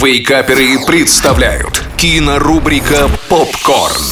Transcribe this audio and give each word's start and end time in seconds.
Вейкаперы 0.00 0.78
представляют 0.86 1.82
кинорубрика 1.96 3.10
«Попкорн». 3.28 4.04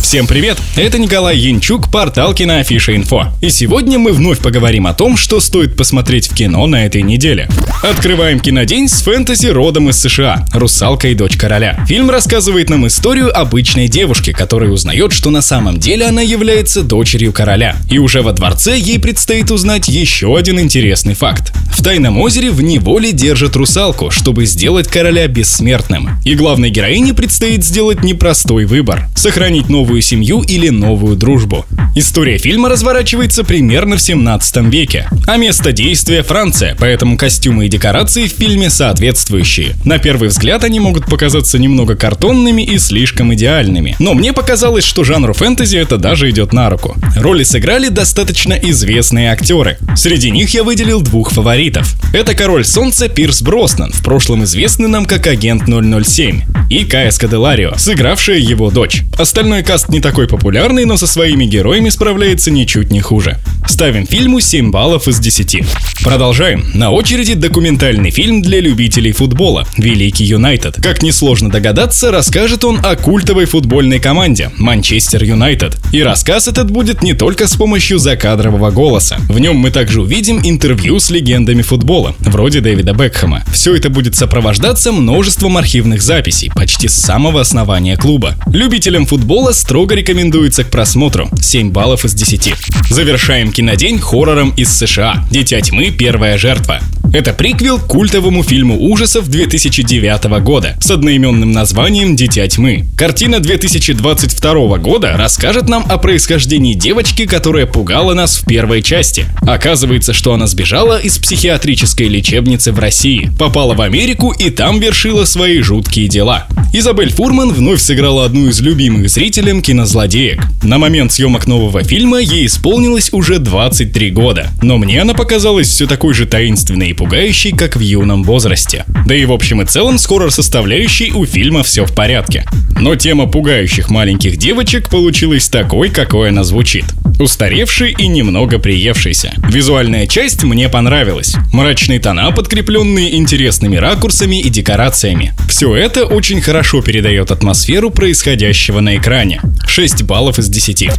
Всем 0.00 0.28
привет! 0.28 0.58
Это 0.76 0.98
Николай 0.98 1.36
Янчук, 1.36 1.90
портал 1.90 2.32
Киноафиша 2.34 2.94
Инфо. 2.94 3.28
И 3.40 3.50
сегодня 3.50 3.98
мы 3.98 4.12
вновь 4.12 4.38
поговорим 4.38 4.86
о 4.86 4.94
том, 4.94 5.16
что 5.16 5.40
стоит 5.40 5.76
посмотреть 5.76 6.28
в 6.28 6.34
кино 6.34 6.66
на 6.66 6.86
этой 6.86 7.02
неделе. 7.02 7.48
Открываем 7.82 8.38
кинодень 8.38 8.88
с 8.88 9.02
фэнтези 9.02 9.46
родом 9.46 9.88
из 9.88 9.98
США 10.00 10.46
«Русалка 10.52 11.08
и 11.08 11.14
дочь 11.14 11.36
короля». 11.36 11.84
Фильм 11.88 12.10
рассказывает 12.10 12.68
нам 12.68 12.86
историю 12.86 13.36
обычной 13.36 13.88
девушки, 13.88 14.32
которая 14.32 14.70
узнает, 14.70 15.12
что 15.12 15.30
на 15.30 15.40
самом 15.40 15.78
деле 15.78 16.06
она 16.06 16.22
является 16.22 16.82
дочерью 16.82 17.32
короля. 17.32 17.76
И 17.90 17.98
уже 17.98 18.22
во 18.22 18.32
дворце 18.32 18.78
ей 18.78 19.00
предстоит 19.00 19.50
узнать 19.50 19.88
еще 19.88 20.36
один 20.36 20.60
интересный 20.60 21.14
факт. 21.14 21.52
В 21.72 21.82
Тайном 21.82 22.20
озере 22.20 22.50
в 22.50 22.62
неволе 22.62 23.12
держат 23.12 23.56
русалку, 23.56 24.10
чтобы 24.10 24.44
сделать 24.46 24.86
короля 24.86 25.26
бессмертным. 25.26 26.10
И 26.24 26.34
главной 26.34 26.70
героине 26.70 27.14
предстоит 27.14 27.64
сделать 27.64 28.04
непростой 28.04 28.66
выбор– 28.66 29.08
сохранить 29.16 29.68
новую 29.68 30.02
семью 30.02 30.42
или 30.42 30.68
новую 30.68 31.16
дружбу. 31.16 31.64
История 31.94 32.38
фильма 32.38 32.70
разворачивается 32.70 33.44
примерно 33.44 33.96
в 33.96 34.00
17 34.00 34.56
веке, 34.72 35.08
а 35.26 35.36
место 35.36 35.72
действия– 35.72 36.22
Франция, 36.24 36.74
поэтому 36.78 37.18
костюмы 37.18 37.66
и 37.66 37.68
декорации 37.68 38.28
в 38.28 38.32
фильме 38.32 38.70
соответствующие. 38.70 39.74
На 39.84 39.98
первый 39.98 40.30
взгляд 40.30 40.64
они 40.64 40.80
могут 40.80 41.04
показаться 41.04 41.58
немного 41.58 41.94
картонными 41.94 42.62
и 42.62 42.78
слишком 42.78 43.34
идеальными, 43.34 43.94
но 43.98 44.14
мне 44.14 44.32
показалось, 44.32 44.84
что 44.84 45.04
жанру 45.04 45.34
фэнтези 45.34 45.76
это 45.76 45.98
даже 45.98 46.30
идет 46.30 46.54
на 46.54 46.70
руку. 46.70 46.96
Роли 47.14 47.42
сыграли 47.42 47.88
достаточно 47.88 48.54
известные 48.54 49.30
актеры. 49.30 49.76
Среди 49.94 50.30
них 50.30 50.54
я 50.54 50.64
выделил 50.64 51.02
двух 51.02 51.30
фаворитов. 51.30 51.94
Это 52.14 52.34
Король 52.34 52.64
Солнца 52.64 53.10
Пирс 53.10 53.42
Броснан, 53.42 53.92
в 53.92 54.02
прошлом 54.02 54.44
известный 54.44 54.88
нам 54.88 55.04
как 55.04 55.26
Агент 55.26 55.64
007, 55.66 56.40
и 56.70 56.86
Кая 56.86 57.10
Скаделарио, 57.10 57.74
сыгравшая 57.76 58.38
его 58.38 58.70
дочь. 58.70 59.02
Остальной 59.18 59.62
каст 59.62 59.90
не 59.90 60.00
такой 60.00 60.26
популярный, 60.26 60.86
но 60.86 60.96
со 60.96 61.06
своими 61.06 61.44
героями 61.44 61.81
справляется 61.90 62.50
ничуть 62.50 62.90
не 62.90 63.00
хуже. 63.00 63.38
Ставим 63.82 64.06
фильму 64.06 64.38
7 64.38 64.70
баллов 64.70 65.08
из 65.08 65.18
10. 65.18 65.64
Продолжаем. 66.04 66.64
На 66.74 66.90
очереди 66.90 67.34
документальный 67.34 68.10
фильм 68.10 68.42
для 68.42 68.60
любителей 68.60 69.10
футбола 69.10 69.66
«Великий 69.76 70.24
Юнайтед». 70.24 70.76
Как 70.76 71.02
несложно 71.02 71.50
догадаться, 71.50 72.12
расскажет 72.12 72.64
он 72.64 72.78
о 72.84 72.94
культовой 72.94 73.46
футбольной 73.46 73.98
команде 73.98 74.50
«Манчестер 74.56 75.24
Юнайтед». 75.24 75.78
И 75.92 76.00
рассказ 76.02 76.46
этот 76.46 76.70
будет 76.70 77.02
не 77.02 77.14
только 77.14 77.48
с 77.48 77.56
помощью 77.56 77.98
закадрового 77.98 78.70
голоса. 78.70 79.16
В 79.28 79.40
нем 79.40 79.56
мы 79.56 79.70
также 79.70 80.00
увидим 80.02 80.40
интервью 80.44 81.00
с 81.00 81.10
легендами 81.10 81.62
футбола, 81.62 82.14
вроде 82.20 82.60
Дэвида 82.60 82.94
Бекхэма. 82.94 83.44
Все 83.52 83.74
это 83.74 83.90
будет 83.90 84.14
сопровождаться 84.14 84.92
множеством 84.92 85.56
архивных 85.56 86.02
записей, 86.02 86.50
почти 86.54 86.86
с 86.86 86.94
самого 86.94 87.40
основания 87.40 87.96
клуба. 87.96 88.34
Любителям 88.52 89.06
футбола 89.06 89.52
строго 89.52 89.96
рекомендуется 89.96 90.62
к 90.64 90.70
просмотру 90.70 91.28
7 91.40 91.70
баллов 91.70 92.04
из 92.04 92.14
10. 92.14 92.54
Завершаем 92.90 93.52
кинодень 93.72 93.98
хоррором 93.98 94.52
из 94.54 94.68
США 94.68 95.24
«Дитя 95.30 95.58
тьмы. 95.62 95.90
Первая 95.90 96.36
жертва». 96.36 96.91
Это 97.12 97.34
приквел 97.34 97.78
к 97.78 97.86
культовому 97.86 98.42
фильму 98.42 98.78
ужасов 98.80 99.28
2009 99.28 100.42
года 100.42 100.76
с 100.80 100.90
одноименным 100.90 101.52
названием 101.52 102.16
«Дитя 102.16 102.48
тьмы». 102.48 102.86
Картина 102.96 103.40
2022 103.40 104.78
года 104.78 105.12
расскажет 105.16 105.68
нам 105.68 105.84
о 105.88 105.98
происхождении 105.98 106.72
девочки, 106.72 107.26
которая 107.26 107.66
пугала 107.66 108.14
нас 108.14 108.38
в 108.38 108.46
первой 108.46 108.80
части. 108.80 109.26
Оказывается, 109.42 110.14
что 110.14 110.32
она 110.32 110.46
сбежала 110.46 110.98
из 110.98 111.18
психиатрической 111.18 112.08
лечебницы 112.08 112.72
в 112.72 112.78
России, 112.78 113.30
попала 113.38 113.74
в 113.74 113.82
Америку 113.82 114.32
и 114.38 114.48
там 114.48 114.80
вершила 114.80 115.26
свои 115.26 115.60
жуткие 115.60 116.08
дела. 116.08 116.46
Изабель 116.72 117.12
Фурман 117.12 117.52
вновь 117.52 117.82
сыграла 117.82 118.24
одну 118.24 118.48
из 118.48 118.60
любимых 118.60 119.10
зрителям 119.10 119.60
кинозлодеек. 119.60 120.42
На 120.62 120.78
момент 120.78 121.12
съемок 121.12 121.46
нового 121.46 121.82
фильма 121.82 122.20
ей 122.20 122.46
исполнилось 122.46 123.12
уже 123.12 123.38
23 123.38 124.10
года, 124.12 124.48
но 124.62 124.78
мне 124.78 125.02
она 125.02 125.12
показалась 125.12 125.68
все 125.68 125.86
такой 125.86 126.14
же 126.14 126.24
таинственной 126.24 126.91
и 126.92 126.94
пугающей, 126.94 127.52
как 127.52 127.76
в 127.76 127.80
юном 127.80 128.22
возрасте. 128.22 128.84
Да 129.06 129.14
и 129.14 129.24
в 129.24 129.32
общем 129.32 129.62
и 129.62 129.64
целом 129.64 129.98
с 129.98 130.06
хоррор-составляющей 130.06 131.10
у 131.12 131.26
фильма 131.26 131.62
все 131.62 131.84
в 131.84 131.94
порядке. 131.94 132.46
Но 132.78 132.94
тема 132.96 133.26
пугающих 133.26 133.90
маленьких 133.90 134.36
девочек 134.36 134.88
получилась 134.88 135.48
такой, 135.48 135.90
какой 135.90 136.28
она 136.28 136.44
звучит. 136.44 136.84
Устаревший 137.18 137.94
и 137.96 138.06
немного 138.06 138.58
приевшийся. 138.58 139.32
Визуальная 139.48 140.06
часть 140.06 140.42
мне 140.42 140.68
понравилась. 140.68 141.34
Мрачные 141.52 142.00
тона, 142.00 142.30
подкрепленные 142.32 143.16
интересными 143.16 143.76
ракурсами 143.76 144.40
и 144.40 144.48
декорациями. 144.48 145.34
Все 145.48 145.74
это 145.74 146.04
очень 146.06 146.40
хорошо 146.40 146.82
передает 146.82 147.30
атмосферу 147.30 147.90
происходящего 147.90 148.80
на 148.80 148.96
экране. 148.96 149.40
6 149.66 150.02
баллов 150.02 150.38
из 150.38 150.48
10. 150.48 150.90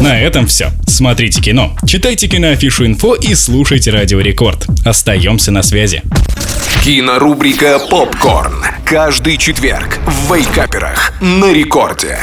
На 0.00 0.20
этом 0.20 0.46
все. 0.46 0.70
Смотрите 0.86 1.40
кино, 1.40 1.76
читайте 1.86 2.28
киноафишу 2.28 2.86
инфо 2.86 3.14
и 3.14 3.34
слушайте 3.34 3.90
Радио 3.90 4.20
Рекорд. 4.20 4.66
Остаемся 4.84 5.50
на 5.50 5.62
связи. 5.62 6.02
Кинорубрика 6.84 7.78
«Попкорн». 7.90 8.64
Каждый 8.84 9.36
четверг 9.36 9.98
в 10.06 10.34
Вейкаперах 10.34 11.12
на 11.20 11.52
рекорде. 11.52 12.18